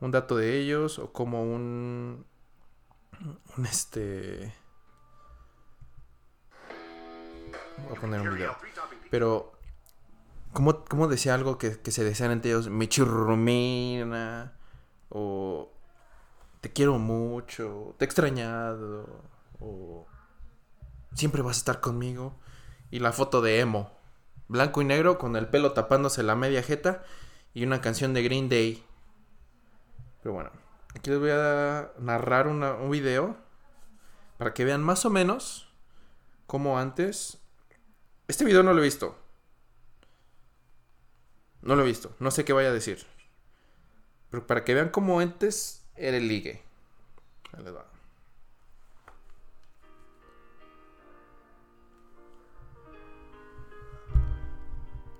[0.00, 0.98] Un dato de ellos.
[0.98, 2.26] O como un.
[3.56, 4.52] Un este.
[7.86, 8.56] Voy a poner un video.
[9.08, 9.52] Pero.
[10.52, 12.68] ¿Cómo, cómo decía algo que, se decían entre ellos?
[12.68, 14.56] Mi churrumina.
[15.08, 15.70] O.
[16.60, 17.94] Te quiero mucho.
[17.96, 19.22] Te he extrañado.
[19.60, 20.08] O.
[21.16, 22.38] Siempre vas a estar conmigo.
[22.90, 23.90] Y la foto de Emo.
[24.48, 27.02] Blanco y negro con el pelo tapándose la media jeta.
[27.54, 28.84] Y una canción de Green Day.
[30.22, 30.50] Pero bueno.
[30.94, 33.36] Aquí les voy a narrar un video.
[34.36, 35.68] Para que vean más o menos.
[36.46, 37.38] Cómo antes.
[38.28, 39.16] Este video no lo he visto.
[41.62, 42.14] No lo he visto.
[42.20, 43.06] No sé qué vaya a decir.
[44.30, 46.62] Pero para que vean cómo antes era el ligue.
[47.52, 47.86] Ahí les va.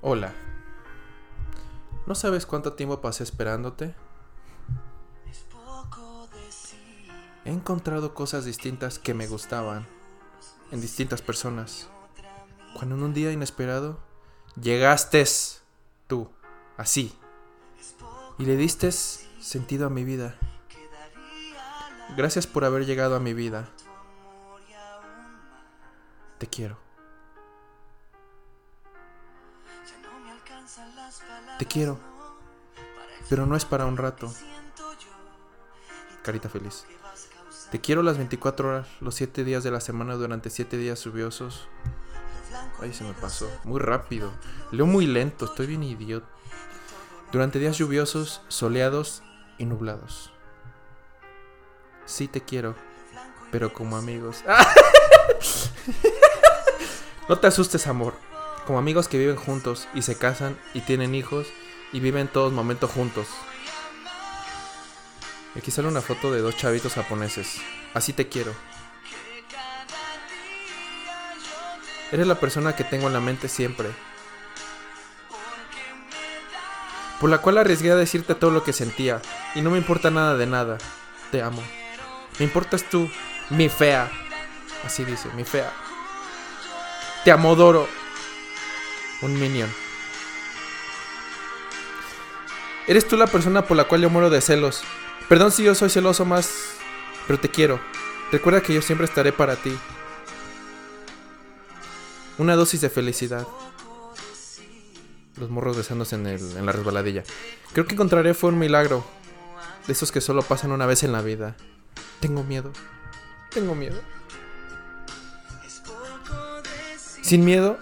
[0.03, 0.35] Hola.
[2.07, 3.95] ¿No sabes cuánto tiempo pasé esperándote?
[7.45, 9.87] He encontrado cosas distintas que me gustaban
[10.71, 11.89] en distintas personas.
[12.75, 13.99] Cuando en un día inesperado
[14.61, 15.25] llegaste
[16.07, 16.29] tú,
[16.77, 17.17] así,
[18.39, 20.37] y le diste sentido a mi vida.
[22.17, 23.69] Gracias por haber llegado a mi vida.
[26.39, 26.86] Te quiero.
[31.59, 31.99] Te quiero.
[33.29, 34.33] Pero no es para un rato.
[36.23, 36.85] Carita feliz.
[37.71, 41.67] Te quiero las 24 horas, los 7 días de la semana durante 7 días lluviosos.
[42.81, 43.51] Ay, se me pasó.
[43.65, 44.31] Muy rápido.
[44.71, 46.29] Leo muy lento, estoy bien idiota.
[47.33, 49.23] Durante días lluviosos, soleados
[49.59, 50.33] y nublados.
[52.05, 52.77] Sí te quiero,
[53.51, 54.45] pero como amigos.
[57.29, 58.15] no te asustes, amor.
[58.67, 61.47] Como amigos que viven juntos y se casan y tienen hijos
[61.93, 63.29] y viven todos momentos juntos.
[65.57, 67.61] Aquí sale una foto de dos chavitos japoneses.
[67.95, 68.53] Así te quiero.
[72.11, 73.89] Eres la persona que tengo en la mente siempre.
[77.21, 79.23] Por la cual arriesgué a decirte todo lo que sentía.
[79.55, 80.79] Y no me importa nada de nada.
[81.31, 81.63] Te amo.
[82.39, 83.09] Me importas tú,
[83.49, 84.11] mi fea.
[84.85, 85.73] Así dice, mi fea.
[87.25, 87.89] Te amodoro.
[89.23, 89.73] Un minion.
[92.87, 94.83] Eres tú la persona por la cual yo muero de celos.
[95.29, 96.51] Perdón si yo soy celoso más,
[97.27, 97.81] pero te quiero.
[98.31, 99.77] Recuerda que yo siempre estaré para ti.
[102.39, 103.47] Una dosis de felicidad.
[105.39, 107.25] Los morros besándose en, el- en la resbaladilla.
[107.73, 109.05] Creo que encontraré fue un milagro.
[109.87, 111.57] De esos que solo pasan una vez en la vida.
[112.21, 112.73] Tengo miedo.
[113.51, 114.01] Tengo miedo.
[117.23, 117.79] Sin miedo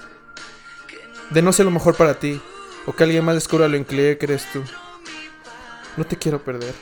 [1.31, 2.41] de no ser lo mejor para ti.
[2.87, 4.63] O que alguien más descubra lo increíble que eres tú.
[5.97, 6.75] No te quiero perder.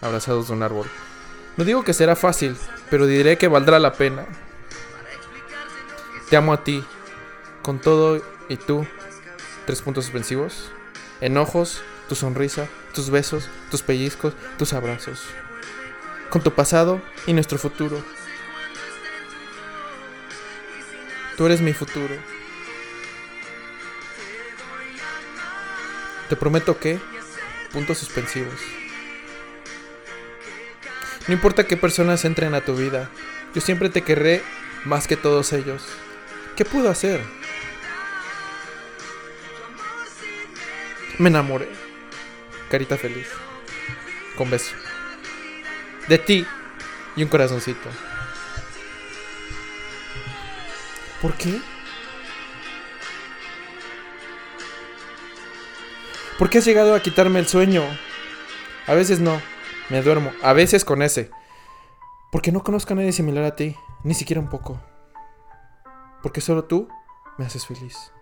[0.00, 0.86] Abrazados de un árbol.
[1.56, 2.56] No digo que será fácil,
[2.90, 4.26] pero diré que valdrá la pena.
[6.30, 6.82] Te amo a ti,
[7.60, 8.86] con todo y tú.
[9.66, 10.70] Tres puntos suspensivos.
[11.20, 15.22] Enojos, tu sonrisa, tus besos, tus pellizcos, tus abrazos.
[16.30, 18.02] Con tu pasado y nuestro futuro.
[21.36, 22.14] Tú eres mi futuro.
[26.32, 26.98] Te prometo que...
[27.74, 28.58] Puntos suspensivos.
[31.28, 33.10] No importa qué personas entren a tu vida,
[33.54, 34.42] yo siempre te querré
[34.86, 35.82] más que todos ellos.
[36.56, 37.20] ¿Qué puedo hacer?
[41.18, 41.68] Me enamoré.
[42.70, 43.28] Carita feliz.
[44.34, 44.74] Con beso.
[46.08, 46.46] De ti
[47.14, 47.90] y un corazoncito.
[51.20, 51.60] ¿Por qué?
[56.38, 57.82] ¿Por qué has llegado a quitarme el sueño?
[58.86, 59.40] A veces no,
[59.90, 61.30] me duermo, a veces con ese.
[62.30, 64.80] Porque no conozco a nadie similar a ti, ni siquiera un poco.
[66.22, 66.88] Porque solo tú
[67.38, 68.12] me haces feliz.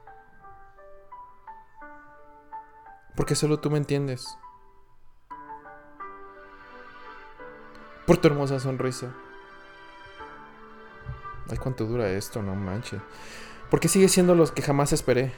[3.16, 4.36] Porque solo tú me entiendes.
[8.06, 9.14] Por tu hermosa sonrisa.
[11.48, 13.00] Ay, cuánto dura esto, no manches.
[13.70, 15.32] Porque sigue siendo los que jamás esperé.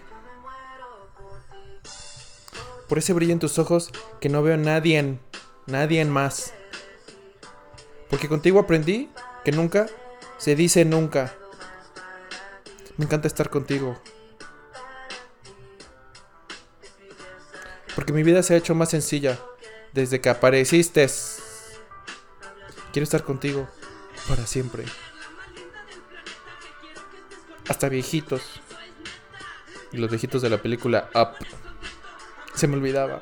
[2.93, 3.91] Por ese brillo en tus ojos
[4.21, 5.19] que no veo nadie,
[5.67, 6.53] nadie más.
[8.11, 9.09] Porque contigo aprendí
[9.47, 9.87] que nunca
[10.37, 11.35] se dice nunca.
[12.99, 13.99] Me encanta estar contigo.
[17.95, 19.41] Porque mi vida se ha hecho más sencilla
[19.95, 21.09] desde que apareciste.
[22.93, 23.71] Quiero estar contigo
[24.29, 24.85] para siempre.
[27.71, 28.43] Hasta viejitos.
[29.93, 31.72] Y los viejitos de la película Up.
[32.55, 33.21] Se me olvidaba.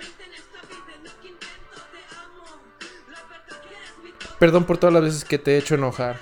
[4.38, 6.18] Perdón por todas las veces que te he hecho enojar.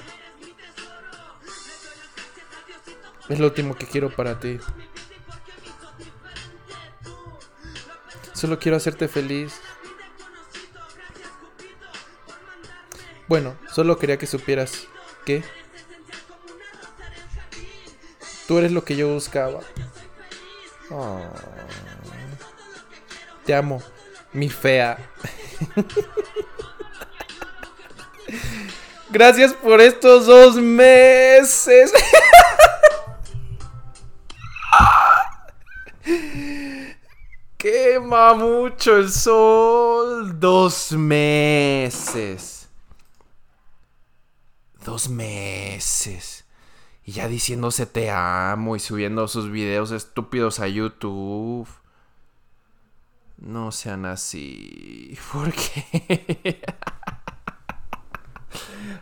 [3.28, 4.59] Es lo último que quiero para ti.
[8.32, 9.61] Solo quiero hacerte feliz.
[13.28, 14.86] Bueno, solo quería que supieras
[15.26, 15.44] que
[18.46, 19.61] tú eres lo que yo buscaba.
[20.90, 21.20] Oh.
[23.49, 23.82] Te amo,
[24.34, 24.99] mi fea.
[29.09, 31.90] Gracias por estos dos meses.
[37.57, 40.38] Quema mucho el sol.
[40.38, 42.68] Dos meses.
[44.84, 46.44] Dos meses.
[47.03, 51.66] Y ya diciéndose te amo y subiendo sus videos estúpidos a YouTube.
[53.39, 55.16] No sean así.
[55.32, 56.61] ¿Por qué?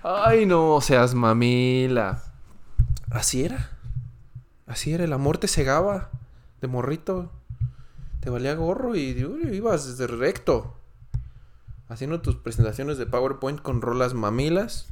[0.02, 2.22] Ay, no seas mamila.
[3.10, 3.70] Así era.
[4.66, 5.04] Así era.
[5.04, 6.10] El amor te cegaba.
[6.60, 7.32] De morrito.
[8.20, 9.16] Te valía gorro y
[9.52, 10.76] ibas desde recto.
[11.88, 14.88] Haciendo tus presentaciones de PowerPoint con rolas mamilas.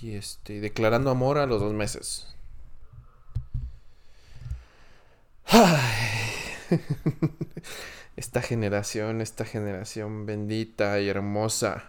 [0.00, 2.34] Y este, declarando amor a los dos meses.
[5.46, 5.88] Ay.
[8.18, 11.88] Esta generación, esta generación bendita y hermosa.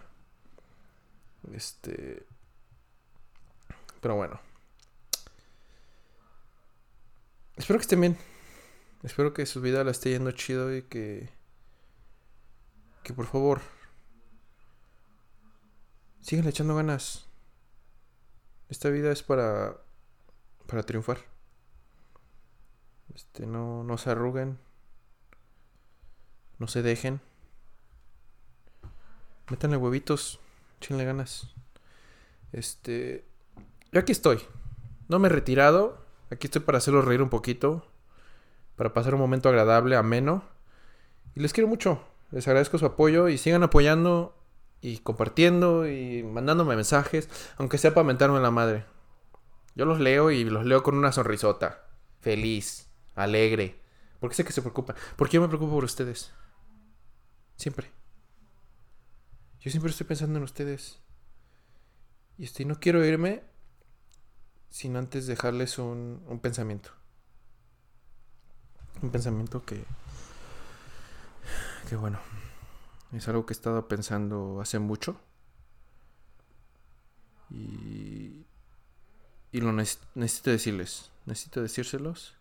[1.52, 2.24] Este.
[4.00, 4.40] Pero bueno.
[7.56, 8.16] Espero que estén bien.
[9.02, 11.30] Espero que su vida la esté yendo chido y que.
[13.02, 13.60] Que por favor.
[16.20, 17.26] Sigan echando ganas.
[18.68, 19.78] Esta vida es para.
[20.68, 21.18] Para triunfar.
[23.16, 24.69] Este, no, no se arruguen.
[26.60, 27.20] No se dejen.
[29.50, 30.38] Métanle huevitos.
[30.80, 31.48] Échenle ganas.
[32.52, 33.24] Este.
[33.90, 34.40] Yo aquí estoy.
[35.08, 36.04] No me he retirado.
[36.30, 37.86] Aquí estoy para hacerlos reír un poquito.
[38.76, 40.44] Para pasar un momento agradable, ameno.
[41.34, 42.04] Y les quiero mucho.
[42.30, 44.36] Les agradezco su apoyo y sigan apoyando
[44.82, 47.30] y compartiendo y mandándome mensajes.
[47.56, 48.84] Aunque sea para mentarme la madre.
[49.74, 51.86] Yo los leo y los leo con una sonrisota.
[52.20, 53.80] Feliz, alegre.
[54.20, 54.94] Porque sé que se preocupan.
[55.16, 56.32] Porque yo me preocupo por ustedes.
[57.60, 57.90] Siempre.
[59.60, 60.98] Yo siempre estoy pensando en ustedes.
[62.38, 63.42] Y este, no quiero irme
[64.70, 66.90] sin antes dejarles un, un pensamiento.
[69.02, 69.84] Un pensamiento que.
[71.90, 72.18] Que bueno.
[73.12, 75.20] Es algo que he estado pensando hace mucho.
[77.50, 78.46] Y.
[79.52, 81.10] Y lo neces- necesito decirles.
[81.26, 82.38] Necesito decírselos.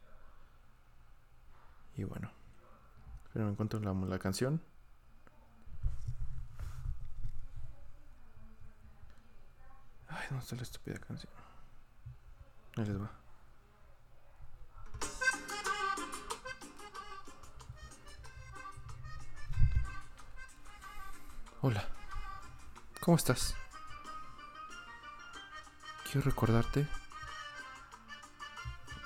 [1.97, 2.31] Y bueno.
[3.33, 4.61] Pero me encuentro la, la canción.
[10.29, 11.31] ¿Dónde está la estúpida canción?
[12.77, 13.11] Ahí les va.
[21.61, 21.85] Hola.
[23.01, 23.55] ¿Cómo estás?
[26.03, 26.87] Quiero recordarte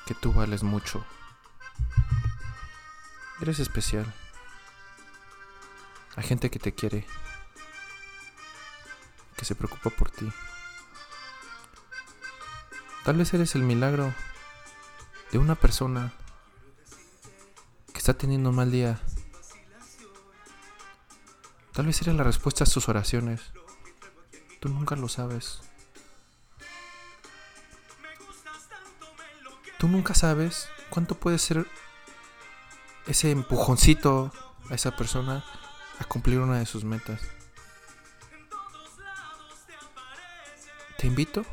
[0.05, 1.05] que tú vales mucho.
[3.41, 4.05] Eres especial.
[6.15, 7.07] Hay gente que te quiere,
[9.35, 10.31] que se preocupa por ti.
[13.03, 14.13] Tal vez eres el milagro
[15.33, 16.13] de una persona
[17.91, 19.01] que está teniendo un mal día.
[21.73, 23.51] Tal vez eres la respuesta a sus oraciones.
[24.61, 25.59] Tú nunca lo sabes.
[29.79, 31.67] Tú nunca sabes cuánto puede ser
[33.05, 34.31] ese empujoncito
[34.69, 35.43] a esa persona
[35.99, 37.19] a cumplir una de sus metas.
[40.97, 41.45] Te invito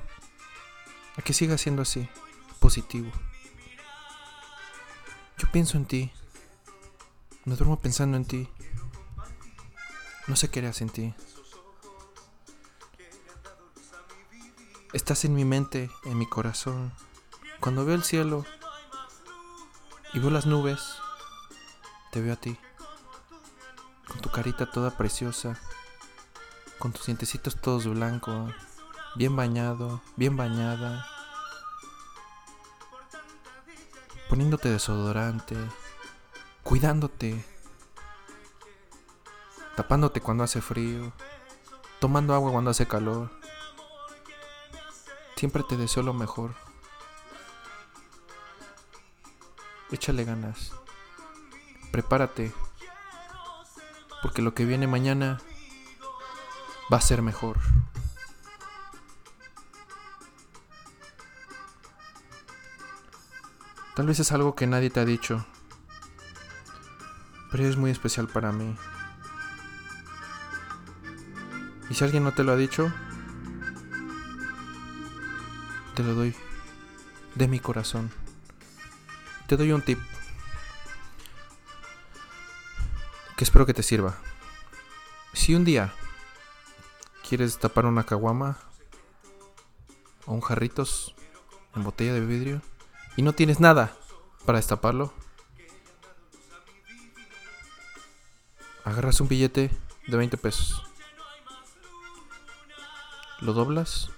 [1.20, 2.08] a que sigas siendo así,
[2.60, 3.12] positivo.
[5.36, 6.10] Yo pienso en ti.
[7.44, 8.48] Me duermo pensando en ti.
[10.28, 11.12] No sé qué harás sin ti.
[14.94, 16.90] Estás en mi mente, en mi corazón.
[17.60, 18.46] Cuando veo el cielo
[20.14, 20.80] y veo las nubes,
[22.12, 22.56] te veo a ti.
[24.08, 25.60] Con tu carita toda preciosa.
[26.78, 28.54] Con tus dientecitos todos blancos.
[29.16, 31.09] Bien bañado, bien bañada.
[34.30, 35.56] Poniéndote desodorante.
[36.62, 37.44] Cuidándote.
[39.74, 41.12] tapándote cuando hace frío,
[41.98, 43.30] tomando agua cuando hace calor.
[45.34, 46.54] Siempre te deseo lo mejor.
[49.90, 50.72] Échale ganas.
[51.90, 52.52] Prepárate.
[54.22, 55.40] Porque lo que viene mañana
[56.92, 57.58] va a ser mejor.
[64.00, 65.44] Tal vez es algo que nadie te ha dicho,
[67.50, 68.74] pero es muy especial para mí.
[71.90, 72.90] Y si alguien no te lo ha dicho,
[75.94, 76.34] te lo doy
[77.34, 78.10] de mi corazón.
[79.46, 79.98] Te doy un tip
[83.36, 84.16] que espero que te sirva.
[85.34, 85.92] Si un día
[87.28, 88.56] quieres tapar una caguama
[90.24, 91.14] o un jarritos
[91.76, 92.62] en botella de vidrio
[93.16, 93.96] y no tienes nada
[94.46, 95.12] para destaparlo,
[98.84, 99.70] agarras un billete
[100.06, 100.82] de 20 pesos,
[103.40, 104.10] lo doblas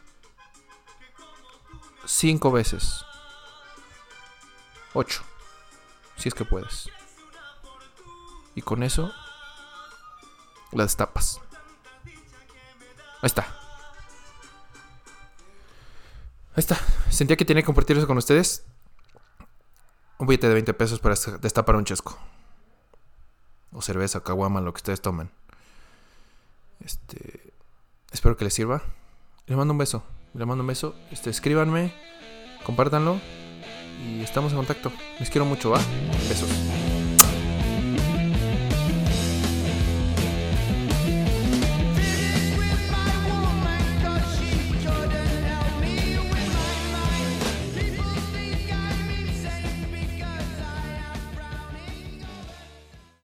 [2.04, 3.04] 5 veces,
[4.94, 5.22] 8,
[6.16, 6.88] si es que puedes,
[8.54, 9.12] y con eso
[10.72, 11.40] la destapas.
[13.22, 13.42] Ahí está.
[16.54, 16.78] Ahí está.
[17.08, 18.64] Sentía que tenía que compartir eso con ustedes.
[20.22, 22.16] Un billete de 20 pesos para destapar un chesco.
[23.72, 25.28] O cerveza, caguama, lo que ustedes tomen.
[26.78, 27.52] Este.
[28.12, 28.82] Espero que les sirva.
[29.46, 30.04] Les mando un beso.
[30.34, 30.94] Les mando un beso.
[31.10, 31.92] Este, escríbanme.
[32.62, 33.18] Compártanlo.
[34.06, 34.92] Y estamos en contacto.
[35.18, 35.80] Les quiero mucho, ¿va?
[36.28, 36.48] Besos.